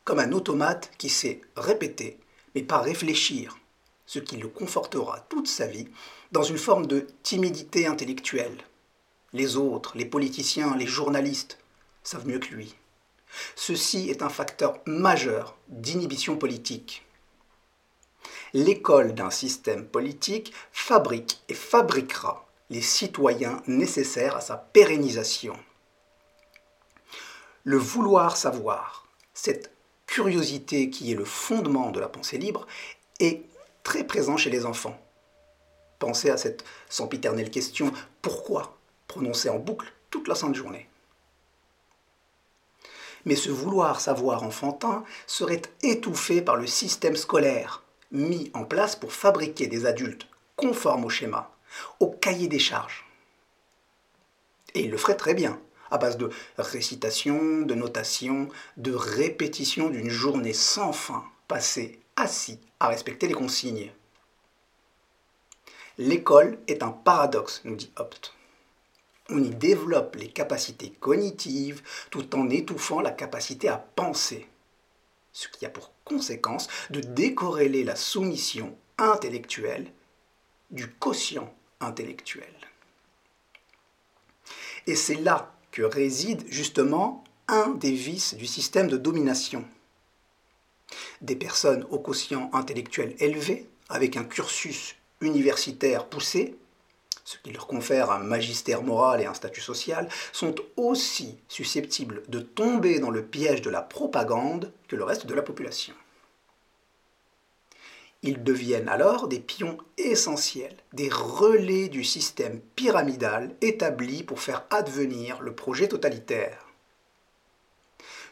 comme 0.03 0.19
un 0.19 0.31
automate 0.31 0.91
qui 0.97 1.09
sait 1.09 1.41
répéter 1.55 2.19
mais 2.55 2.63
pas 2.63 2.79
réfléchir, 2.79 3.57
ce 4.05 4.19
qui 4.19 4.37
le 4.37 4.47
confortera 4.47 5.19
toute 5.29 5.47
sa 5.47 5.67
vie 5.67 5.87
dans 6.31 6.43
une 6.43 6.57
forme 6.57 6.87
de 6.87 7.07
timidité 7.23 7.85
intellectuelle. 7.85 8.57
Les 9.33 9.57
autres, 9.57 9.95
les 9.95 10.05
politiciens, 10.05 10.75
les 10.75 10.87
journalistes 10.87 11.59
savent 12.03 12.27
mieux 12.27 12.39
que 12.39 12.53
lui. 12.53 12.75
Ceci 13.55 14.09
est 14.09 14.23
un 14.23 14.29
facteur 14.29 14.79
majeur 14.87 15.55
d'inhibition 15.67 16.37
politique. 16.37 17.05
L'école 18.53 19.13
d'un 19.13 19.29
système 19.29 19.85
politique 19.85 20.53
fabrique 20.71 21.43
et 21.47 21.53
fabriquera 21.53 22.47
les 22.71 22.81
citoyens 22.81 23.61
nécessaires 23.67 24.35
à 24.35 24.41
sa 24.41 24.57
pérennisation. 24.57 25.55
Le 27.69 27.77
vouloir 27.77 28.35
savoir, 28.35 29.05
cette 29.35 29.71
curiosité 30.07 30.89
qui 30.89 31.11
est 31.11 31.15
le 31.15 31.23
fondement 31.23 31.91
de 31.91 31.99
la 31.99 32.09
pensée 32.09 32.39
libre, 32.39 32.65
est 33.19 33.43
très 33.83 34.03
présent 34.03 34.37
chez 34.37 34.49
les 34.49 34.65
enfants. 34.65 34.99
Pensez 35.99 36.31
à 36.31 36.37
cette 36.37 36.63
sempiternelle 36.89 37.51
question 37.51 37.93
pourquoi 38.23 38.75
prononcée 39.07 39.49
en 39.49 39.59
boucle 39.59 39.93
toute 40.09 40.27
la 40.27 40.33
sainte 40.33 40.55
journée? 40.55 40.89
Mais 43.25 43.35
ce 43.35 43.51
vouloir 43.51 44.01
savoir 44.01 44.41
enfantin 44.41 45.03
serait 45.27 45.61
étouffé 45.83 46.41
par 46.41 46.55
le 46.55 46.65
système 46.65 47.15
scolaire, 47.15 47.83
mis 48.11 48.49
en 48.55 48.65
place 48.65 48.95
pour 48.95 49.13
fabriquer 49.13 49.67
des 49.67 49.85
adultes 49.85 50.27
conformes 50.55 51.05
au 51.05 51.09
schéma, 51.09 51.51
au 51.99 52.07
cahier 52.07 52.47
des 52.47 52.57
charges. 52.57 53.05
Et 54.73 54.85
il 54.85 54.89
le 54.89 54.97
ferait 54.97 55.17
très 55.17 55.35
bien, 55.35 55.61
à 55.91 55.97
base 55.97 56.17
de 56.17 56.29
récitation, 56.57 57.61
de 57.61 57.75
notation, 57.75 58.49
de 58.77 58.93
répétition 58.93 59.89
d'une 59.89 60.09
journée 60.09 60.53
sans 60.53 60.93
fin, 60.93 61.23
passée 61.47 61.99
assis 62.15 62.59
à 62.79 62.87
respecter 62.87 63.27
les 63.27 63.33
consignes. 63.33 63.91
L'école 65.97 66.59
est 66.67 66.83
un 66.83 66.91
paradoxe, 66.91 67.61
nous 67.65 67.75
dit 67.75 67.91
Hopt. 67.97 68.33
On 69.29 69.43
y 69.43 69.49
développe 69.49 70.15
les 70.15 70.29
capacités 70.29 70.91
cognitives 70.99 71.83
tout 72.09 72.35
en 72.35 72.49
étouffant 72.49 73.01
la 73.01 73.11
capacité 73.11 73.67
à 73.67 73.77
penser, 73.77 74.47
ce 75.33 75.47
qui 75.49 75.65
a 75.65 75.69
pour 75.69 75.91
conséquence 76.05 76.67
de 76.89 77.01
décorréler 77.01 77.83
la 77.83 77.95
soumission 77.95 78.75
intellectuelle 78.97 79.91
du 80.71 80.89
quotient 80.89 81.53
intellectuel. 81.79 82.53
Et 84.87 84.95
c'est 84.95 85.15
là 85.15 85.53
que 85.71 85.81
réside 85.81 86.43
justement 86.49 87.23
un 87.47 87.69
des 87.69 87.91
vices 87.91 88.35
du 88.35 88.45
système 88.45 88.87
de 88.87 88.97
domination. 88.97 89.65
Des 91.21 91.35
personnes 91.35 91.85
au 91.89 91.99
quotient 91.99 92.49
intellectuel 92.53 93.15
élevé, 93.19 93.67
avec 93.89 94.17
un 94.17 94.23
cursus 94.23 94.95
universitaire 95.21 96.05
poussé, 96.05 96.55
ce 97.25 97.37
qui 97.43 97.51
leur 97.51 97.67
confère 97.67 98.09
un 98.11 98.19
magistère 98.19 98.81
moral 98.81 99.21
et 99.21 99.25
un 99.25 99.33
statut 99.33 99.61
social, 99.61 100.09
sont 100.31 100.55
aussi 100.77 101.37
susceptibles 101.47 102.23
de 102.27 102.39
tomber 102.39 102.99
dans 102.99 103.11
le 103.11 103.23
piège 103.23 103.61
de 103.61 103.69
la 103.69 103.81
propagande 103.81 104.71
que 104.87 104.95
le 104.95 105.03
reste 105.03 105.27
de 105.27 105.35
la 105.35 105.43
population. 105.43 105.93
Ils 108.21 108.43
deviennent 108.43 108.89
alors 108.89 109.27
des 109.29 109.39
pions 109.39 109.77
essentiels, 109.97 110.75
des 110.91 111.09
relais 111.09 111.87
du 111.87 112.03
système 112.03 112.59
pyramidal 112.75 113.55
établi 113.61 114.23
pour 114.23 114.41
faire 114.41 114.65
advenir 114.69 115.41
le 115.41 115.55
projet 115.55 115.87
totalitaire. 115.87 116.65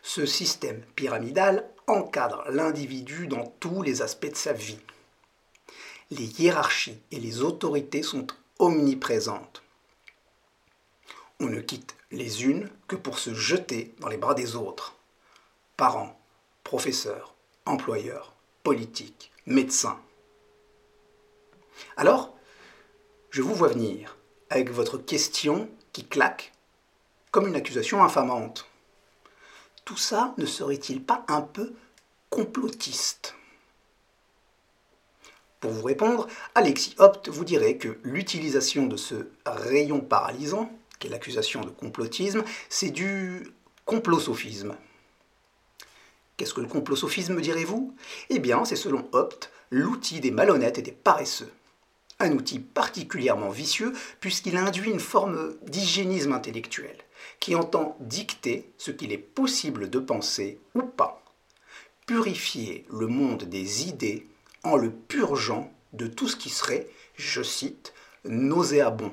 Ce 0.04 0.26
système 0.26 0.82
pyramidal 0.96 1.70
encadre 1.88 2.44
l'individu 2.50 3.28
dans 3.28 3.46
tous 3.60 3.82
les 3.82 4.02
aspects 4.02 4.30
de 4.30 4.36
sa 4.36 4.54
vie. 4.54 4.80
Les 6.12 6.42
hiérarchies 6.42 7.02
et 7.12 7.20
les 7.20 7.42
autorités 7.42 8.04
sont 8.04 8.28
omniprésentes. 8.60 9.64
On 11.40 11.48
ne 11.48 11.62
quitte 11.62 11.96
les 12.12 12.46
unes 12.46 12.70
que 12.88 12.96
pour 12.96 13.20
se 13.20 13.34
jeter 13.34 13.94
dans 14.00 14.08
les 14.08 14.18
bras 14.18 14.34
des 14.34 14.56
autres. 14.56 14.96
Parents, 15.76 16.20
professeurs, 16.64 17.36
employeurs, 17.66 18.34
politiques, 18.64 19.32
médecins. 19.48 20.00
Alors, 21.96 22.36
je 23.32 23.42
vous 23.42 23.56
vois 23.56 23.70
venir 23.70 24.18
avec 24.50 24.70
votre 24.70 24.98
question 24.98 25.70
qui 25.94 26.06
claque 26.06 26.54
comme 27.32 27.48
une 27.48 27.56
accusation 27.56 28.04
infamante. 28.04 28.68
Tout 29.86 29.98
ça 29.98 30.34
ne 30.38 30.46
serait-il 30.46 31.02
pas 31.02 31.26
un 31.28 31.42
peu 31.42 31.74
complotiste? 32.30 33.36
Pour 35.60 35.72
vous 35.72 35.84
répondre, 35.84 36.28
Alexis 36.54 36.94
Hopt 37.00 37.30
vous 37.30 37.46
dirait 37.46 37.78
que 37.78 37.98
l'utilisation 38.04 38.86
de 38.86 38.98
ce 38.98 39.30
rayon 39.46 40.02
paralysant, 40.02 40.72
qui 41.00 41.08
est 41.08 41.10
l'accusation 41.10 41.62
de 41.62 41.70
complotisme, 41.70 42.44
c'est 42.70 42.92
du 42.92 43.52
complosophisme. 43.86 44.76
Qu'est-ce 46.38 46.54
que 46.54 46.62
le 46.62 46.68
complosophisme, 46.68 47.42
direz-vous? 47.42 47.96
Eh 48.30 48.40
bien, 48.40 48.64
c'est 48.64 48.76
selon 48.76 49.10
Hopt 49.12 49.52
l'outil 49.72 50.20
des 50.20 50.32
malhonnêtes 50.32 50.78
et 50.78 50.84
des 50.84 50.92
paresseux. 50.92 51.52
Un 52.20 52.32
outil 52.32 52.60
particulièrement 52.60 53.50
vicieux 53.50 53.94
puisqu'il 54.20 54.56
induit 54.58 54.92
une 54.92 55.00
forme 55.00 55.56
d'hygiénisme 55.64 56.34
intellectuel 56.34 56.98
qui 57.40 57.56
entend 57.56 57.98
dicter 58.00 58.70
ce 58.78 58.92
qu'il 58.92 59.12
est 59.12 59.18
possible 59.18 59.90
de 59.90 60.00
penser 60.00 60.60
ou 60.76 60.84
pas, 60.84 61.24
purifier 62.06 62.86
le 62.92 63.08
monde 63.08 63.44
des 63.44 63.88
idées 63.88 64.28
en 64.64 64.78
le 64.78 64.92
purgeant 64.92 65.72
de 65.94 66.08
tout 66.08 66.28
ce 66.28 66.36
qui 66.36 66.50
serait, 66.50 66.88
je 67.16 67.42
cite, 67.42 67.94
nauséabond. 68.26 69.12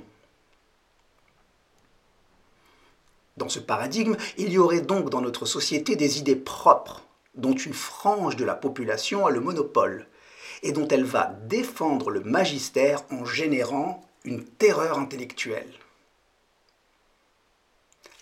Dans 3.37 3.49
ce 3.49 3.59
paradigme, 3.59 4.16
il 4.38 4.50
y 4.50 4.59
aurait 4.59 4.81
donc 4.81 5.11
dans 5.11 5.21
notre 5.21 5.45
société 5.45 5.97
des 5.97 6.19
idées 6.19 6.37
propres, 6.37 7.03
dont 7.35 7.55
une 7.55 7.75
frange 7.75 8.37
de 8.37 8.45
la 8.45 8.55
population 8.55 9.26
a 9.26 9.31
le 9.31 9.41
monopole, 9.41 10.07
et 10.62 10.73
dont 10.73 10.88
elle 10.88 11.05
va 11.05 11.37
défendre 11.47 12.11
le 12.11 12.21
magistère 12.21 13.03
en 13.11 13.25
générant 13.25 14.03
une 14.25 14.45
terreur 14.45 14.99
intellectuelle. 14.99 15.73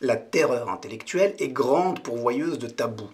La 0.00 0.16
terreur 0.16 0.68
intellectuelle 0.68 1.36
est 1.38 1.48
grande 1.48 2.02
pourvoyeuse 2.02 2.58
de 2.58 2.66
tabous. 2.66 3.12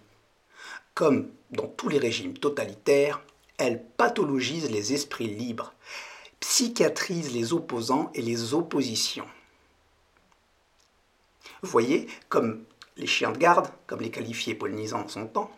Comme 0.94 1.30
dans 1.50 1.66
tous 1.66 1.88
les 1.88 1.98
régimes 1.98 2.38
totalitaires, 2.38 3.20
elle 3.58 3.82
pathologise 3.82 4.70
les 4.70 4.94
esprits 4.94 5.28
libres, 5.28 5.74
psychiatrise 6.40 7.34
les 7.34 7.52
opposants 7.52 8.10
et 8.14 8.22
les 8.22 8.54
oppositions. 8.54 9.28
Vous 11.62 11.70
voyez, 11.70 12.06
comme 12.28 12.64
les 12.96 13.06
chiens 13.06 13.32
de 13.32 13.38
garde, 13.38 13.68
comme 13.86 14.00
les 14.00 14.10
qualifiés 14.10 14.54
polnisants 14.54 15.04
en 15.04 15.08
son 15.08 15.26
temps, 15.26 15.50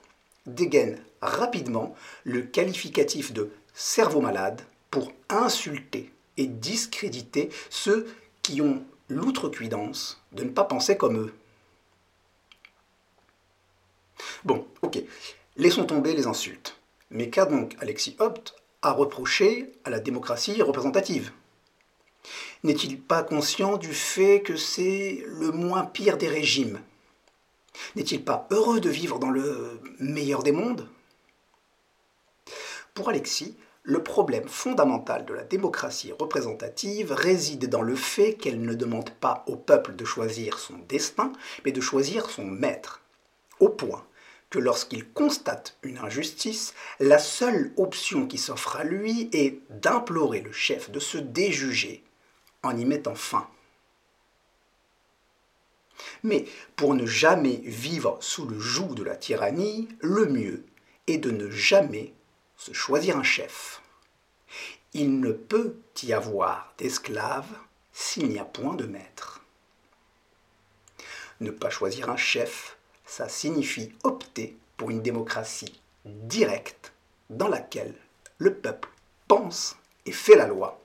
dégainent 0.46 1.02
rapidement 1.20 1.94
le 2.24 2.42
qualificatif 2.42 3.32
de 3.32 3.50
cerveau 3.74 4.20
malade 4.20 4.62
pour 4.90 5.12
insulter 5.28 6.12
et 6.36 6.46
discréditer 6.46 7.50
ceux 7.68 8.12
qui 8.42 8.62
ont 8.62 8.84
l'outrecuidance 9.08 10.22
de 10.32 10.44
ne 10.44 10.50
pas 10.50 10.64
penser 10.64 10.96
comme 10.96 11.18
eux. 11.18 11.34
Bon, 14.44 14.66
ok, 14.82 15.02
laissons 15.56 15.84
tomber 15.84 16.14
les 16.14 16.26
insultes. 16.26 16.78
Mais 17.10 17.28
qu'a 17.28 17.44
donc 17.44 17.76
Alexis 17.80 18.16
Hopt 18.18 18.54
à 18.82 18.92
reprocher 18.92 19.72
à 19.84 19.90
la 19.90 20.00
démocratie 20.00 20.62
représentative? 20.62 21.32
N'est-il 22.62 23.00
pas 23.00 23.22
conscient 23.22 23.76
du 23.76 23.92
fait 23.94 24.42
que 24.42 24.56
c'est 24.56 25.24
le 25.26 25.50
moins 25.50 25.84
pire 25.84 26.18
des 26.18 26.28
régimes? 26.28 26.80
N'est-il 27.96 28.24
pas 28.24 28.46
heureux 28.50 28.80
de 28.80 28.90
vivre 28.90 29.18
dans 29.18 29.30
le 29.30 29.80
meilleur 29.98 30.42
des 30.42 30.52
mondes? 30.52 30.88
Pour 32.94 33.08
Alexis, 33.08 33.56
le 33.82 34.02
problème 34.02 34.48
fondamental 34.48 35.24
de 35.24 35.32
la 35.32 35.44
démocratie 35.44 36.12
représentative 36.12 37.12
réside 37.12 37.68
dans 37.68 37.82
le 37.82 37.96
fait 37.96 38.34
qu'elle 38.34 38.60
ne 38.60 38.74
demande 38.74 39.10
pas 39.10 39.42
au 39.46 39.56
peuple 39.56 39.96
de 39.96 40.04
choisir 40.04 40.58
son 40.58 40.78
destin, 40.88 41.32
mais 41.64 41.72
de 41.72 41.80
choisir 41.80 42.28
son 42.28 42.44
maître. 42.44 43.00
Au 43.58 43.68
point 43.68 44.04
que 44.50 44.58
lorsqu'il 44.58 45.08
constate 45.08 45.78
une 45.82 45.98
injustice, 45.98 46.74
la 46.98 47.18
seule 47.18 47.72
option 47.76 48.26
qui 48.26 48.36
s'offre 48.36 48.76
à 48.76 48.84
lui 48.84 49.30
est 49.32 49.60
d'implorer 49.70 50.40
le 50.40 50.52
chef 50.52 50.90
de 50.90 50.98
se 50.98 51.18
déjuger 51.18 52.04
en 52.62 52.76
y 52.76 52.84
mettant 52.84 53.14
fin. 53.14 53.48
Mais 56.22 56.44
pour 56.76 56.94
ne 56.94 57.06
jamais 57.06 57.60
vivre 57.64 58.18
sous 58.20 58.46
le 58.46 58.58
joug 58.58 58.94
de 58.94 59.02
la 59.02 59.16
tyrannie, 59.16 59.88
le 60.00 60.26
mieux 60.26 60.64
est 61.06 61.18
de 61.18 61.30
ne 61.30 61.50
jamais 61.50 62.14
se 62.56 62.72
choisir 62.72 63.16
un 63.16 63.22
chef. 63.22 63.82
Il 64.92 65.20
ne 65.20 65.32
peut 65.32 65.76
y 66.02 66.12
avoir 66.12 66.74
d'esclave 66.78 67.48
s'il 67.92 68.28
n'y 68.28 68.38
a 68.38 68.44
point 68.44 68.74
de 68.74 68.86
maître. 68.86 69.42
Ne 71.40 71.50
pas 71.50 71.70
choisir 71.70 72.10
un 72.10 72.16
chef, 72.16 72.76
ça 73.06 73.28
signifie 73.28 73.92
opter 74.02 74.56
pour 74.76 74.90
une 74.90 75.02
démocratie 75.02 75.80
directe 76.04 76.92
dans 77.30 77.48
laquelle 77.48 77.94
le 78.38 78.54
peuple 78.54 78.88
pense 79.28 79.76
et 80.06 80.12
fait 80.12 80.36
la 80.36 80.46
loi. 80.46 80.80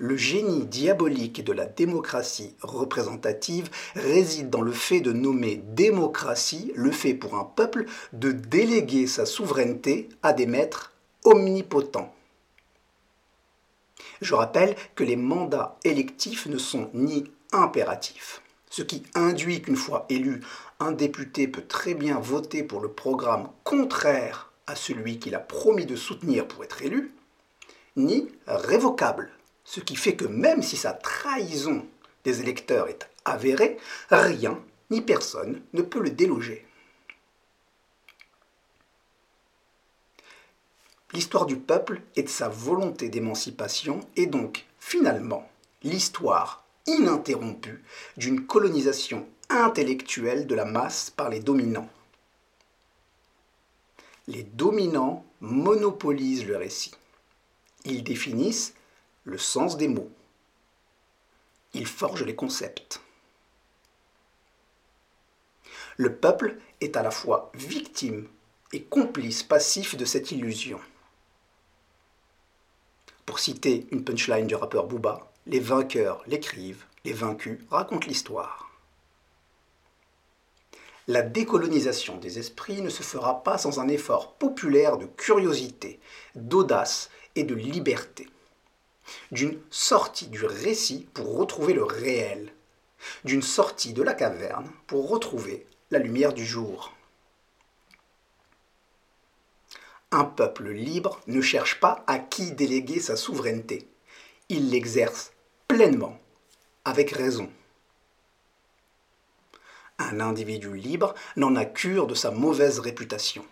Le 0.00 0.16
génie 0.16 0.64
diabolique 0.64 1.42
de 1.42 1.52
la 1.52 1.66
démocratie 1.66 2.54
représentative 2.62 3.68
réside 3.96 4.48
dans 4.48 4.62
le 4.62 4.70
fait 4.70 5.00
de 5.00 5.12
nommer 5.12 5.56
démocratie 5.56 6.70
le 6.76 6.92
fait 6.92 7.14
pour 7.14 7.34
un 7.34 7.42
peuple 7.42 7.84
de 8.12 8.30
déléguer 8.30 9.08
sa 9.08 9.26
souveraineté 9.26 10.08
à 10.22 10.32
des 10.32 10.46
maîtres 10.46 10.92
omnipotents. 11.24 12.14
Je 14.20 14.34
rappelle 14.34 14.76
que 14.94 15.02
les 15.02 15.16
mandats 15.16 15.76
électifs 15.82 16.46
ne 16.46 16.58
sont 16.58 16.90
ni 16.94 17.24
impératifs, 17.52 18.40
ce 18.70 18.82
qui 18.82 19.02
induit 19.14 19.62
qu'une 19.62 19.76
fois 19.76 20.06
élu, 20.08 20.40
un 20.78 20.92
député 20.92 21.48
peut 21.48 21.66
très 21.66 21.94
bien 21.94 22.20
voter 22.20 22.62
pour 22.62 22.80
le 22.80 22.92
programme 22.92 23.48
contraire 23.64 24.52
à 24.68 24.76
celui 24.76 25.18
qu'il 25.18 25.34
a 25.34 25.40
promis 25.40 25.86
de 25.86 25.96
soutenir 25.96 26.46
pour 26.46 26.62
être 26.62 26.82
élu, 26.82 27.12
ni 27.96 28.28
révocable, 28.46 29.30
ce 29.68 29.80
qui 29.80 29.96
fait 29.96 30.16
que 30.16 30.24
même 30.24 30.62
si 30.62 30.78
sa 30.78 30.94
trahison 30.94 31.86
des 32.24 32.40
électeurs 32.40 32.88
est 32.88 33.06
avérée, 33.26 33.76
rien 34.08 34.58
ni 34.90 35.02
personne 35.02 35.60
ne 35.74 35.82
peut 35.82 36.00
le 36.00 36.08
déloger. 36.08 36.66
L'histoire 41.12 41.44
du 41.44 41.56
peuple 41.56 42.00
et 42.16 42.22
de 42.22 42.30
sa 42.30 42.48
volonté 42.48 43.10
d'émancipation 43.10 44.00
est 44.16 44.24
donc 44.24 44.64
finalement 44.80 45.46
l'histoire 45.82 46.64
ininterrompue 46.86 47.84
d'une 48.16 48.46
colonisation 48.46 49.26
intellectuelle 49.50 50.46
de 50.46 50.54
la 50.54 50.64
masse 50.64 51.10
par 51.10 51.28
les 51.28 51.40
dominants. 51.40 51.90
Les 54.28 54.44
dominants 54.44 55.26
monopolisent 55.42 56.46
le 56.46 56.56
récit. 56.56 56.94
Ils 57.84 58.02
définissent 58.02 58.72
le 59.28 59.38
sens 59.38 59.76
des 59.76 59.88
mots. 59.88 60.10
Ils 61.74 61.86
forgent 61.86 62.24
les 62.24 62.34
concepts. 62.34 63.02
Le 65.98 66.14
peuple 66.14 66.56
est 66.80 66.96
à 66.96 67.02
la 67.02 67.10
fois 67.10 67.50
victime 67.54 68.26
et 68.72 68.82
complice 68.82 69.42
passif 69.42 69.96
de 69.96 70.06
cette 70.06 70.30
illusion. 70.30 70.80
Pour 73.26 73.38
citer 73.38 73.86
une 73.90 74.02
punchline 74.02 74.46
du 74.46 74.54
rappeur 74.54 74.86
Booba, 74.86 75.30
les 75.46 75.60
vainqueurs 75.60 76.22
l'écrivent, 76.26 76.84
les 77.04 77.12
vaincus 77.12 77.58
racontent 77.70 78.06
l'histoire. 78.06 78.70
La 81.06 81.20
décolonisation 81.20 82.16
des 82.16 82.38
esprits 82.38 82.80
ne 82.80 82.90
se 82.90 83.02
fera 83.02 83.42
pas 83.42 83.58
sans 83.58 83.78
un 83.78 83.88
effort 83.88 84.34
populaire 84.34 84.96
de 84.96 85.06
curiosité, 85.06 86.00
d'audace 86.34 87.10
et 87.34 87.44
de 87.44 87.54
liberté. 87.54 88.28
D'une 89.32 89.60
sortie 89.70 90.28
du 90.28 90.44
récit 90.44 91.06
pour 91.14 91.36
retrouver 91.36 91.72
le 91.72 91.84
réel. 91.84 92.52
D'une 93.24 93.42
sortie 93.42 93.92
de 93.92 94.02
la 94.02 94.14
caverne 94.14 94.70
pour 94.86 95.08
retrouver 95.08 95.66
la 95.90 95.98
lumière 95.98 96.32
du 96.32 96.44
jour. 96.44 96.92
Un 100.10 100.24
peuple 100.24 100.70
libre 100.70 101.20
ne 101.26 101.42
cherche 101.42 101.80
pas 101.80 102.02
à 102.06 102.18
qui 102.18 102.52
déléguer 102.52 102.98
sa 102.98 103.14
souveraineté. 103.14 103.86
Il 104.48 104.70
l'exerce 104.70 105.32
pleinement, 105.66 106.18
avec 106.86 107.10
raison. 107.10 107.50
Un 109.98 110.20
individu 110.20 110.74
libre 110.74 111.14
n'en 111.36 111.54
a 111.56 111.66
cure 111.66 112.06
de 112.06 112.14
sa 112.14 112.30
mauvaise 112.30 112.78
réputation. 112.78 113.44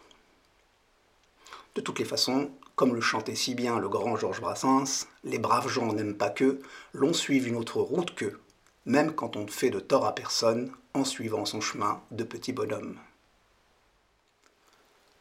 De 1.75 1.83
toutes 1.83 1.99
les 1.99 2.05
façons, 2.07 2.51
comme 2.77 2.95
le 2.95 3.01
chantait 3.01 3.35
si 3.35 3.55
bien 3.55 3.79
le 3.79 3.89
grand 3.89 4.17
Georges 4.17 4.43
Brassens, 4.43 5.07
les 5.25 5.39
braves 5.39 5.69
gens 5.69 5.93
n'aiment 5.95 6.17
pas 6.17 6.31
que 6.31 6.61
l'on 6.93 7.15
suive 7.15 7.49
une 7.49 7.57
autre 7.57 7.81
route 7.81 8.15
qu'eux, 8.15 8.39
même 8.85 9.15
quand 9.15 9.35
on 9.35 9.45
ne 9.45 9.51
fait 9.51 9.71
de 9.71 9.81
tort 9.81 10.07
à 10.07 10.15
personne 10.15 10.71
en 10.93 11.05
suivant 11.05 11.47
son 11.47 11.62
chemin 11.62 12.01
de 12.11 12.23
petit 12.23 12.53
bonhomme. 12.53 12.99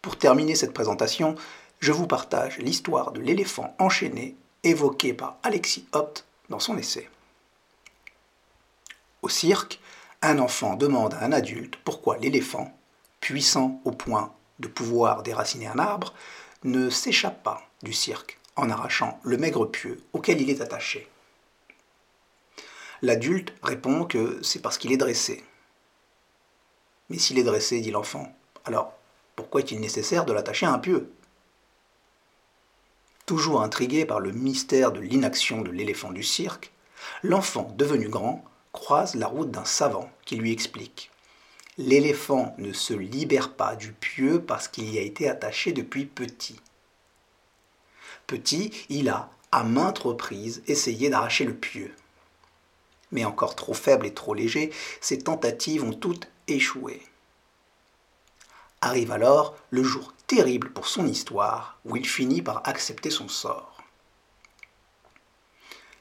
Pour 0.02 0.18
terminer 0.18 0.56
cette 0.56 0.74
présentation, 0.74 1.36
je 1.80 1.94
vous 1.94 2.08
partage 2.08 2.58
l'histoire 2.58 3.14
de 3.14 3.22
l'éléphant 3.22 3.74
enchaîné 3.80 4.36
évoquée 4.64 5.14
par 5.14 5.38
Alexis 5.42 5.88
Hopt 5.94 6.26
dans 6.50 6.60
son 6.60 6.78
essai. 6.78 7.10
Au 9.22 9.30
cirque, 9.30 9.80
un 10.22 10.40
enfant 10.40 10.76
demande 10.76 11.14
à 11.14 11.24
un 11.24 11.32
adulte 11.32 11.78
pourquoi 11.84 12.18
l'éléphant, 12.18 12.78
puissant 13.22 13.82
au 13.86 13.92
point 13.92 14.34
de 14.60 14.68
pouvoir 14.68 15.24
déraciner 15.24 15.68
un 15.68 15.80
arbre, 15.80 16.14
ne 16.66 16.90
s'échappe 16.90 17.44
pas 17.44 17.62
du 17.84 17.94
cirque 17.94 18.40
en 18.56 18.70
arrachant 18.70 19.20
le 19.24 19.38
maigre 19.38 19.66
pieu 19.66 20.02
auquel 20.14 20.42
il 20.42 20.50
est 20.50 20.62
attaché. 20.62 21.08
L'adulte 23.02 23.54
répond 23.62 24.06
que 24.06 24.42
c'est 24.42 24.62
parce 24.62 24.78
qu'il 24.78 24.92
est 24.92 24.98
dressé. 24.98 25.44
Mais 27.10 27.20
s'il 27.20 27.38
est 27.38 27.44
dressé, 27.44 27.82
dit 27.82 27.92
l'enfant, 27.92 28.36
alors 28.66 28.94
pourquoi 29.36 29.62
est-il 29.62 29.80
nécessaire 29.80 30.26
de 30.26 30.34
l'attacher 30.34 30.66
à 30.66 30.74
un 30.74 30.80
pieu? 30.80 31.12
Toujours 33.28 33.62
intrigué 33.62 34.06
par 34.06 34.20
le 34.20 34.32
mystère 34.32 34.92
de 34.92 35.00
l'inaction 35.00 35.62
de 35.62 35.72
l'éléphant 35.72 36.12
du 36.12 36.24
cirque, 36.24 36.72
l'enfant 37.22 37.72
devenu 37.78 38.10
grand 38.10 38.44
croise 38.72 39.14
la 39.16 39.28
route 39.28 39.52
d'un 39.52 39.66
savant 39.66 40.10
qui 40.26 40.36
lui 40.36 40.52
explique 40.52 41.12
L'éléphant 41.78 42.56
ne 42.58 42.72
se 42.72 42.94
libère 42.94 43.54
pas 43.54 43.76
du 43.76 43.92
pieu 43.92 44.42
parce 44.42 44.70
qu'il 44.70 44.90
y 44.94 44.98
a 44.98 45.02
été 45.02 45.28
attaché 45.28 45.74
depuis 45.74 46.06
petit. 46.06 46.60
Petit, 48.28 48.72
il 48.88 49.10
a, 49.10 49.30
à 49.52 49.64
maintes 49.64 50.00
reprises, 50.00 50.64
essayé 50.68 51.10
d'arracher 51.10 51.44
le 51.44 51.54
pieu. 51.54 51.94
Mais 53.12 53.26
encore 53.26 53.56
trop 53.56 53.74
faible 53.74 54.06
et 54.06 54.14
trop 54.14 54.34
léger, 54.34 54.72
ses 55.02 55.20
tentatives 55.20 55.84
ont 55.84 55.94
toutes 55.94 56.30
échoué. 56.48 57.02
Arrive 58.80 59.12
alors 59.12 59.58
le 59.70 59.84
jour 59.84 60.14
terrible 60.28 60.72
pour 60.72 60.88
son 60.88 61.06
histoire, 61.06 61.80
où 61.86 61.98
il 61.98 62.08
finit 62.08 62.42
par 62.42 62.68
accepter 62.68 63.10
son 63.10 63.28
sort. 63.28 63.84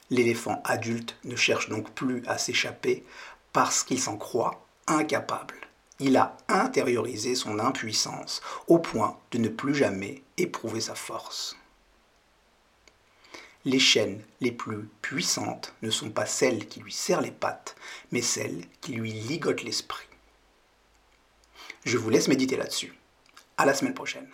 L'éléphant 0.09 0.61
adulte 0.63 1.17
ne 1.25 1.35
cherche 1.35 1.67
donc 1.67 1.91
plus 1.91 2.23
à 2.27 2.37
s'échapper 2.37 3.03
parce 3.51 3.83
qu'il 3.83 3.99
s'en 3.99 4.17
croit 4.17 4.64
incapable. 4.87 5.55
Il 5.99 6.17
a 6.17 6.35
intériorisé 6.47 7.35
son 7.35 7.59
impuissance 7.59 8.41
au 8.67 8.79
point 8.79 9.17
de 9.31 9.37
ne 9.37 9.47
plus 9.47 9.73
jamais 9.73 10.21
éprouver 10.37 10.81
sa 10.81 10.95
force. 10.95 11.55
Les 13.63 13.79
chaînes 13.79 14.21
les 14.41 14.51
plus 14.51 14.87
puissantes 15.01 15.73
ne 15.81 15.89
sont 15.89 16.11
pas 16.11 16.25
celles 16.25 16.67
qui 16.67 16.81
lui 16.81 16.91
serrent 16.91 17.21
les 17.21 17.31
pattes, 17.31 17.75
mais 18.11 18.21
celles 18.21 18.65
qui 18.81 18.93
lui 18.93 19.11
ligotent 19.11 19.63
l'esprit. 19.63 20.05
Je 21.83 21.97
vous 21.97 22.09
laisse 22.09 22.27
méditer 22.27 22.57
là-dessus. 22.57 22.93
À 23.57 23.65
la 23.65 23.73
semaine 23.73 23.93
prochaine. 23.93 24.27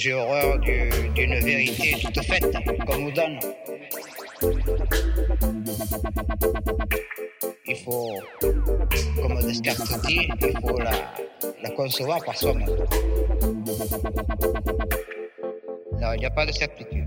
J'ai 0.00 0.14
horreur 0.14 0.58
d'une 0.60 1.40
vérité 1.40 1.94
toute 2.00 2.24
faite 2.24 2.46
qu'on 2.86 2.98
nous 3.00 3.12
donne. 3.12 3.38
Il 7.66 7.76
faut, 7.84 8.14
comme 9.20 9.42
Descartes 9.42 10.00
dit, 10.06 10.26
il 10.40 10.58
faut 10.58 10.78
la, 10.78 10.92
la 11.62 11.70
concevoir 11.72 12.24
par 12.24 12.34
soi-même. 12.34 12.66
Non, 16.00 16.12
il 16.14 16.20
n'y 16.20 16.24
a 16.24 16.30
pas 16.30 16.46
de 16.46 16.52
certitude. 16.52 17.06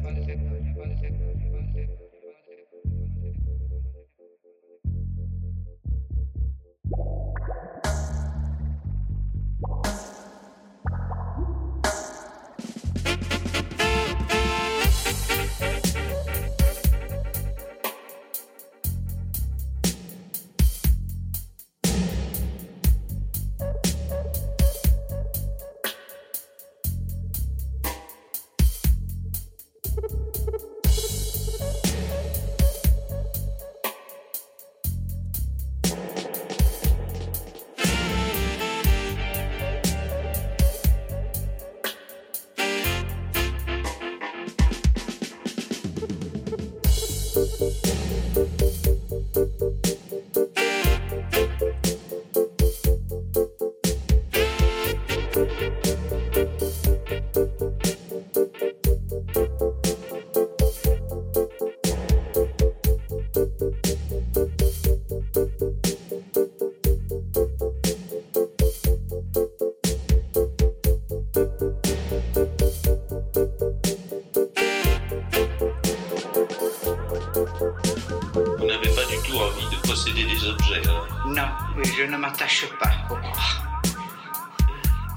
Des 80.12 80.48
objets. 80.48 80.82
Hein. 80.88 81.04
Non, 81.28 81.48
je 81.84 82.04
ne 82.04 82.18
m'attache 82.18 82.66
pas 82.80 82.92
au 83.10 83.16
corps. 83.16 83.64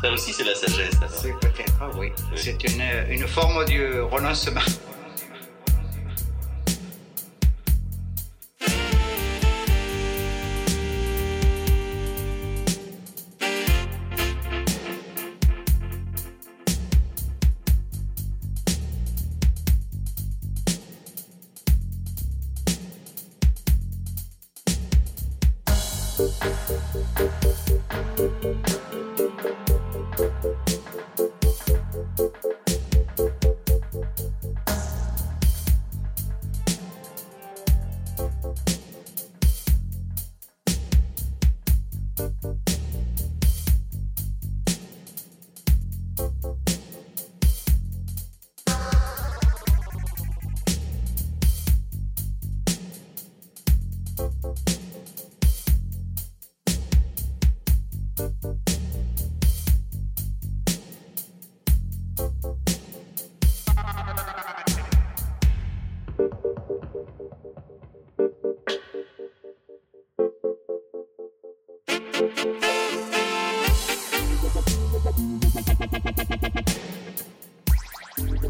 Ça 0.01 0.13
aussi, 0.13 0.33
c'est 0.33 0.45
la 0.45 0.55
sagesse. 0.55 0.95
C'est 1.09 1.33
peut-être, 1.41 1.99
oui. 1.99 2.13
oui. 2.17 2.37
C'est 2.37 2.63
une, 2.65 2.83
une 3.11 3.27
forme 3.27 3.65
du 3.65 4.01
renoncement. 4.01 4.61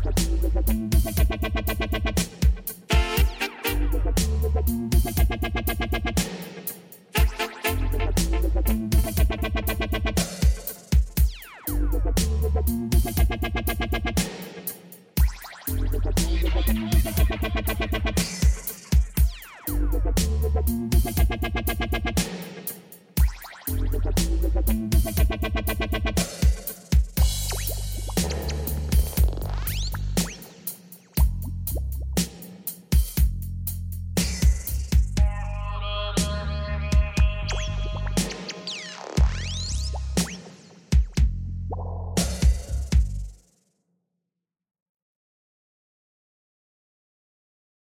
Música 0.06 1.25